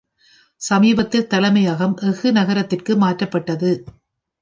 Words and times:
சமீபத்தில் 0.61 1.27
தலைமையகம் 1.27 1.95
எஃகு 2.01 2.31
நகரத்திற்கு 2.31 2.95
மாற்றப்பட்டது. 2.95 3.71